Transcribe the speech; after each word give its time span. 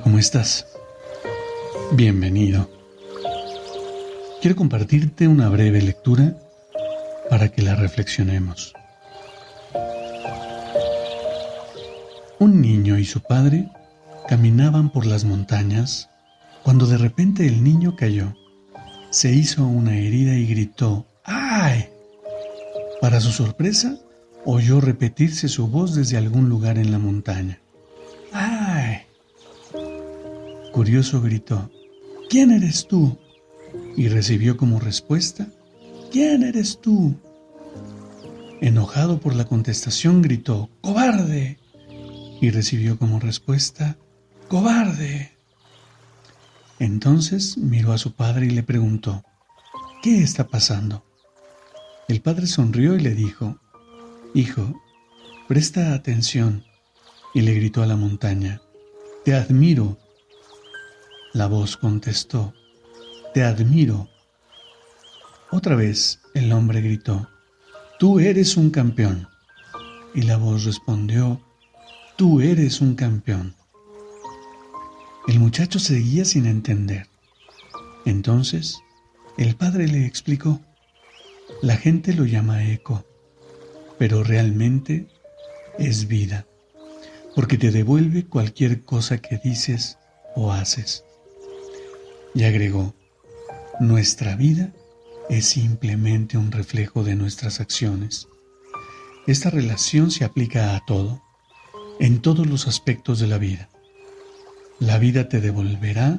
¿Cómo 0.00 0.18
estás? 0.18 0.66
Bienvenido. 1.92 2.68
Quiero 4.40 4.56
compartirte 4.56 5.28
una 5.28 5.48
breve 5.48 5.80
lectura 5.82 6.36
para 7.30 7.50
que 7.50 7.62
la 7.62 7.76
reflexionemos. 7.76 8.74
Un 12.38 12.60
niño 12.60 12.98
y 12.98 13.04
su 13.04 13.20
padre 13.20 13.68
caminaban 14.28 14.90
por 14.90 15.06
las 15.06 15.24
montañas 15.24 16.10
cuando 16.62 16.86
de 16.86 16.98
repente 16.98 17.46
el 17.46 17.62
niño 17.62 17.94
cayó, 17.94 18.34
se 19.10 19.32
hizo 19.32 19.64
una 19.66 19.96
herida 19.96 20.34
y 20.34 20.46
gritó 20.46 21.06
¡Ay! 21.24 21.88
Para 23.00 23.20
su 23.20 23.30
sorpresa, 23.30 23.98
oyó 24.44 24.80
repetirse 24.80 25.48
su 25.48 25.68
voz 25.68 25.94
desde 25.94 26.16
algún 26.16 26.48
lugar 26.48 26.78
en 26.78 26.90
la 26.90 26.98
montaña. 26.98 27.60
Curioso 30.74 31.22
gritó, 31.22 31.70
¿quién 32.28 32.50
eres 32.50 32.88
tú? 32.88 33.16
Y 33.96 34.08
recibió 34.08 34.56
como 34.56 34.80
respuesta, 34.80 35.46
¿quién 36.10 36.42
eres 36.42 36.80
tú? 36.80 37.14
Enojado 38.60 39.20
por 39.20 39.36
la 39.36 39.44
contestación, 39.44 40.20
gritó, 40.20 40.68
¡cobarde! 40.80 41.60
Y 42.40 42.50
recibió 42.50 42.98
como 42.98 43.20
respuesta, 43.20 43.96
¡cobarde! 44.48 45.30
Entonces 46.80 47.56
miró 47.56 47.92
a 47.92 47.98
su 47.98 48.14
padre 48.14 48.46
y 48.46 48.50
le 48.50 48.64
preguntó, 48.64 49.22
¿qué 50.02 50.24
está 50.24 50.48
pasando? 50.48 51.04
El 52.08 52.20
padre 52.20 52.48
sonrió 52.48 52.96
y 52.96 53.00
le 53.00 53.14
dijo, 53.14 53.60
Hijo, 54.34 54.74
presta 55.46 55.94
atención. 55.94 56.64
Y 57.32 57.42
le 57.42 57.54
gritó 57.54 57.80
a 57.84 57.86
la 57.86 57.94
montaña, 57.94 58.60
Te 59.24 59.34
admiro 59.34 59.98
la 61.34 61.48
voz 61.48 61.76
contestó, 61.76 62.54
Te 63.34 63.42
admiro. 63.42 64.08
Otra 65.50 65.74
vez 65.74 66.20
el 66.32 66.52
hombre 66.52 66.80
gritó, 66.80 67.28
Tú 67.98 68.20
eres 68.20 68.56
un 68.56 68.70
campeón. 68.70 69.28
Y 70.14 70.22
la 70.22 70.36
voz 70.36 70.64
respondió, 70.64 71.42
Tú 72.16 72.40
eres 72.40 72.80
un 72.80 72.94
campeón. 72.94 73.56
El 75.26 75.40
muchacho 75.40 75.80
seguía 75.80 76.24
sin 76.24 76.46
entender. 76.46 77.08
Entonces, 78.04 78.78
el 79.36 79.56
padre 79.56 79.88
le 79.88 80.06
explicó, 80.06 80.60
la 81.62 81.76
gente 81.76 82.14
lo 82.14 82.26
llama 82.26 82.64
eco, 82.64 83.04
pero 83.98 84.22
realmente 84.22 85.08
es 85.80 86.06
vida, 86.06 86.46
porque 87.34 87.58
te 87.58 87.72
devuelve 87.72 88.24
cualquier 88.24 88.84
cosa 88.84 89.18
que 89.18 89.40
dices 89.42 89.98
o 90.36 90.52
haces. 90.52 91.02
Y 92.34 92.44
agregó, 92.44 92.94
nuestra 93.80 94.36
vida 94.36 94.72
es 95.30 95.46
simplemente 95.46 96.36
un 96.36 96.50
reflejo 96.52 97.04
de 97.04 97.14
nuestras 97.14 97.60
acciones. 97.60 98.28
Esta 99.26 99.50
relación 99.50 100.10
se 100.10 100.24
aplica 100.24 100.76
a 100.76 100.84
todo, 100.84 101.22
en 102.00 102.20
todos 102.20 102.46
los 102.46 102.66
aspectos 102.66 103.20
de 103.20 103.26
la 103.26 103.38
vida. 103.38 103.68
La 104.80 104.98
vida 104.98 105.28
te 105.28 105.40
devolverá 105.40 106.18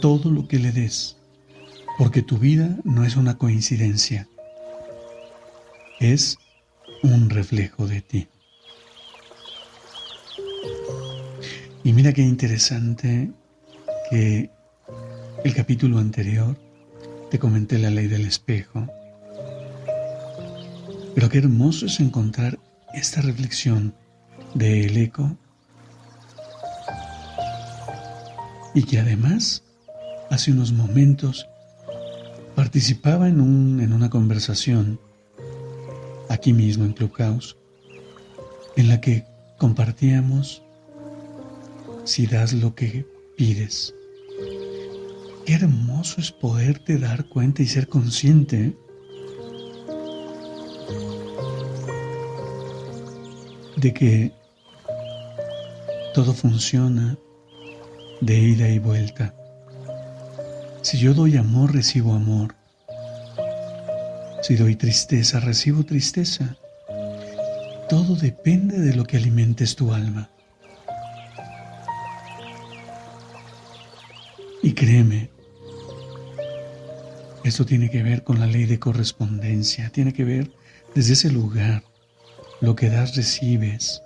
todo 0.00 0.30
lo 0.30 0.46
que 0.46 0.58
le 0.58 0.70
des, 0.70 1.16
porque 1.96 2.22
tu 2.22 2.38
vida 2.38 2.76
no 2.84 3.04
es 3.04 3.16
una 3.16 3.38
coincidencia, 3.38 4.28
es 5.98 6.38
un 7.02 7.30
reflejo 7.30 7.86
de 7.86 8.02
ti. 8.02 8.28
Y 11.82 11.92
mira 11.92 12.12
qué 12.12 12.22
interesante 12.22 13.30
que 14.10 14.50
el 15.44 15.54
capítulo 15.54 15.98
anterior 15.98 16.56
te 17.30 17.38
comenté 17.38 17.78
la 17.78 17.90
ley 17.90 18.06
del 18.08 18.26
espejo. 18.26 18.86
Pero 21.14 21.28
qué 21.28 21.38
hermoso 21.38 21.86
es 21.86 22.00
encontrar 22.00 22.58
esta 22.94 23.20
reflexión 23.20 23.94
del 24.54 24.96
eco 24.96 25.36
y 28.74 28.82
que 28.82 28.98
además 28.98 29.62
hace 30.30 30.52
unos 30.52 30.72
momentos 30.72 31.46
participaba 32.54 33.28
en, 33.28 33.40
un, 33.40 33.80
en 33.80 33.92
una 33.92 34.10
conversación 34.10 35.00
aquí 36.28 36.52
mismo 36.52 36.84
en 36.84 36.92
Clubhouse 36.92 37.56
en 38.76 38.88
la 38.88 39.00
que 39.00 39.24
compartíamos 39.58 40.62
si 42.04 42.26
das 42.26 42.52
lo 42.52 42.74
que 42.74 43.06
pides. 43.36 43.94
Qué 45.48 45.54
hermoso 45.54 46.20
es 46.20 46.30
poderte 46.30 46.98
dar 46.98 47.24
cuenta 47.24 47.62
y 47.62 47.66
ser 47.66 47.88
consciente 47.88 48.76
de 53.74 53.94
que 53.94 54.30
todo 56.12 56.34
funciona 56.34 57.16
de 58.20 58.38
ida 58.38 58.68
y 58.68 58.78
vuelta. 58.78 59.34
Si 60.82 60.98
yo 60.98 61.14
doy 61.14 61.38
amor, 61.38 61.72
recibo 61.72 62.12
amor. 62.12 62.54
Si 64.42 64.54
doy 64.54 64.76
tristeza, 64.76 65.40
recibo 65.40 65.82
tristeza. 65.82 66.58
Todo 67.88 68.16
depende 68.16 68.78
de 68.80 68.94
lo 68.94 69.04
que 69.04 69.16
alimentes 69.16 69.76
tu 69.76 69.94
alma. 69.94 70.28
Y 74.62 74.74
créeme, 74.74 75.37
esto 77.48 77.64
tiene 77.64 77.90
que 77.90 78.02
ver 78.02 78.24
con 78.24 78.38
la 78.38 78.46
ley 78.46 78.66
de 78.66 78.78
correspondencia, 78.78 79.90
tiene 79.90 80.12
que 80.12 80.24
ver 80.24 80.52
desde 80.94 81.14
ese 81.14 81.30
lugar. 81.30 81.82
Lo 82.60 82.74
que 82.74 82.90
das 82.90 83.16
recibes. 83.16 84.02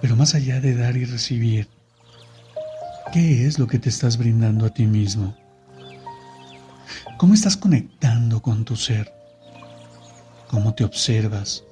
Pero 0.00 0.16
más 0.16 0.34
allá 0.34 0.60
de 0.60 0.76
dar 0.76 0.96
y 0.96 1.04
recibir, 1.04 1.68
¿qué 3.12 3.46
es 3.46 3.58
lo 3.58 3.66
que 3.66 3.78
te 3.78 3.88
estás 3.88 4.18
brindando 4.18 4.66
a 4.66 4.70
ti 4.70 4.86
mismo? 4.86 5.36
¿Cómo 7.18 7.34
estás 7.34 7.56
conectando 7.56 8.42
con 8.42 8.64
tu 8.64 8.76
ser? 8.76 9.12
¿Cómo 10.48 10.74
te 10.74 10.84
observas? 10.84 11.64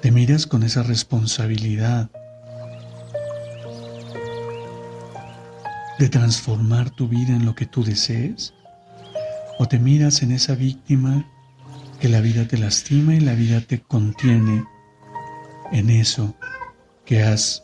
¿Te 0.00 0.10
miras 0.10 0.46
con 0.46 0.62
esa 0.62 0.82
responsabilidad 0.82 2.10
de 5.98 6.08
transformar 6.08 6.90
tu 6.90 7.08
vida 7.08 7.34
en 7.34 7.44
lo 7.44 7.54
que 7.54 7.66
tú 7.66 7.84
desees? 7.84 8.54
¿O 9.58 9.66
te 9.66 9.78
miras 9.78 10.22
en 10.22 10.32
esa 10.32 10.54
víctima 10.54 11.30
que 12.00 12.08
la 12.08 12.20
vida 12.20 12.46
te 12.46 12.58
lastima 12.58 13.14
y 13.14 13.20
la 13.20 13.34
vida 13.34 13.60
te 13.60 13.80
contiene 13.80 14.64
en 15.72 15.90
eso 15.90 16.34
que 17.04 17.22
has 17.22 17.62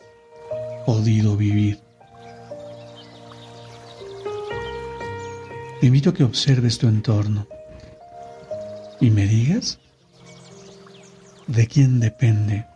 podido 0.86 1.36
vivir? 1.36 1.80
Te 5.80 5.86
invito 5.86 6.10
a 6.10 6.14
que 6.14 6.24
observes 6.24 6.78
tu 6.78 6.88
entorno 6.88 7.46
y 9.00 9.10
me 9.10 9.26
digas 9.26 9.78
de 11.46 11.66
quién 11.66 11.98
depende 11.98 12.66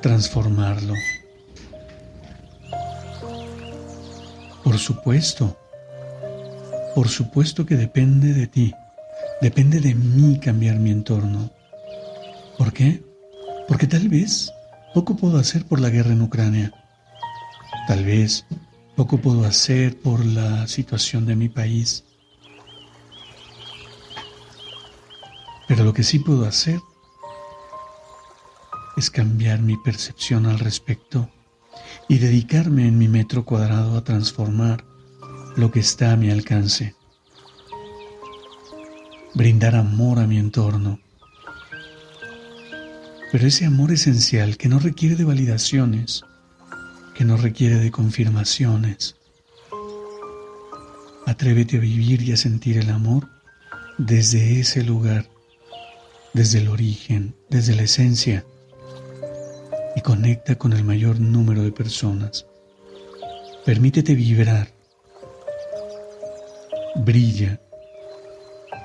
transformarlo. 0.00 0.94
Por 4.72 4.80
supuesto, 4.80 5.58
por 6.94 7.06
supuesto 7.10 7.66
que 7.66 7.76
depende 7.76 8.32
de 8.32 8.46
ti, 8.46 8.72
depende 9.42 9.80
de 9.80 9.94
mí 9.94 10.40
cambiar 10.40 10.76
mi 10.76 10.90
entorno. 10.90 11.50
¿Por 12.56 12.72
qué? 12.72 13.04
Porque 13.68 13.86
tal 13.86 14.08
vez 14.08 14.50
poco 14.94 15.14
puedo 15.14 15.36
hacer 15.36 15.66
por 15.66 15.78
la 15.78 15.90
guerra 15.90 16.12
en 16.12 16.22
Ucrania. 16.22 16.72
Tal 17.86 18.02
vez 18.02 18.46
poco 18.96 19.18
puedo 19.18 19.44
hacer 19.44 20.00
por 20.00 20.24
la 20.24 20.66
situación 20.66 21.26
de 21.26 21.36
mi 21.36 21.50
país. 21.50 22.04
Pero 25.68 25.84
lo 25.84 25.92
que 25.92 26.02
sí 26.02 26.18
puedo 26.18 26.46
hacer 26.46 26.80
es 28.96 29.10
cambiar 29.10 29.60
mi 29.60 29.76
percepción 29.76 30.46
al 30.46 30.58
respecto 30.58 31.28
y 32.08 32.18
dedicarme 32.18 32.86
en 32.86 32.98
mi 32.98 33.08
metro 33.08 33.44
cuadrado 33.44 33.96
a 33.96 34.04
transformar 34.04 34.84
lo 35.56 35.70
que 35.70 35.80
está 35.80 36.12
a 36.12 36.16
mi 36.16 36.30
alcance. 36.30 36.94
Brindar 39.34 39.76
amor 39.76 40.18
a 40.18 40.26
mi 40.26 40.38
entorno. 40.38 41.00
Pero 43.30 43.46
ese 43.46 43.64
amor 43.64 43.92
esencial 43.92 44.56
que 44.56 44.68
no 44.68 44.78
requiere 44.78 45.16
de 45.16 45.24
validaciones, 45.24 46.22
que 47.14 47.24
no 47.24 47.36
requiere 47.36 47.76
de 47.76 47.90
confirmaciones. 47.90 49.16
Atrévete 51.26 51.78
a 51.78 51.80
vivir 51.80 52.22
y 52.22 52.32
a 52.32 52.36
sentir 52.36 52.78
el 52.78 52.90
amor 52.90 53.28
desde 53.96 54.60
ese 54.60 54.82
lugar, 54.82 55.30
desde 56.34 56.58
el 56.58 56.68
origen, 56.68 57.34
desde 57.48 57.74
la 57.74 57.82
esencia 57.82 58.44
conecta 60.02 60.56
con 60.56 60.72
el 60.72 60.84
mayor 60.84 61.20
número 61.20 61.62
de 61.62 61.72
personas. 61.72 62.46
Permítete 63.64 64.14
vibrar. 64.14 64.68
Brilla 66.96 67.60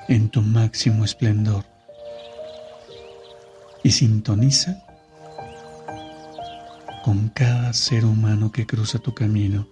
en 0.08 0.30
tu 0.30 0.40
máximo 0.40 1.04
esplendor 1.04 1.64
y 3.82 3.90
sintoniza 3.90 4.82
con 7.04 7.28
cada 7.28 7.72
ser 7.72 8.04
humano 8.04 8.50
que 8.50 8.66
cruza 8.66 8.98
tu 8.98 9.14
camino, 9.14 9.68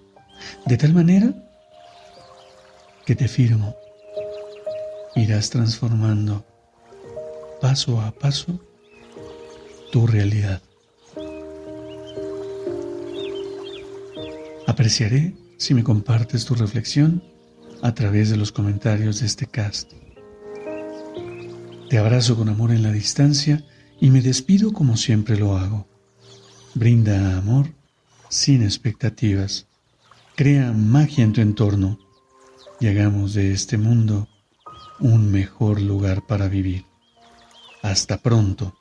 de 0.66 0.76
tal 0.76 0.92
manera 0.92 1.34
que 3.04 3.14
te 3.14 3.28
firmo, 3.28 3.76
irás 5.14 5.50
transformando 5.50 6.44
paso 7.60 8.00
a 8.00 8.10
paso 8.10 8.60
tu 9.92 10.06
realidad. 10.06 10.60
Apreciaré 14.76 15.34
si 15.56 15.72
me 15.72 15.82
compartes 15.82 16.44
tu 16.44 16.54
reflexión 16.54 17.24
a 17.80 17.94
través 17.94 18.28
de 18.28 18.36
los 18.36 18.52
comentarios 18.52 19.20
de 19.20 19.26
este 19.26 19.46
cast. 19.46 19.94
Te 21.88 21.96
abrazo 21.96 22.36
con 22.36 22.50
amor 22.50 22.72
en 22.72 22.82
la 22.82 22.92
distancia 22.92 23.64
y 24.02 24.10
me 24.10 24.20
despido 24.20 24.74
como 24.74 24.98
siempre 24.98 25.38
lo 25.38 25.56
hago. 25.56 25.88
Brinda 26.74 27.38
amor 27.38 27.72
sin 28.28 28.62
expectativas. 28.62 29.66
Crea 30.36 30.72
magia 30.72 31.24
en 31.24 31.32
tu 31.32 31.40
entorno 31.40 31.98
y 32.78 32.88
hagamos 32.88 33.32
de 33.32 33.52
este 33.52 33.78
mundo 33.78 34.28
un 35.00 35.32
mejor 35.32 35.80
lugar 35.80 36.26
para 36.26 36.48
vivir. 36.48 36.84
Hasta 37.80 38.18
pronto. 38.18 38.76